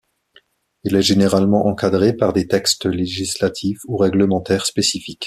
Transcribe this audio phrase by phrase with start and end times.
[0.83, 5.19] Il est généralement encadré par des textes législatifs ou réglementaires spécifiques.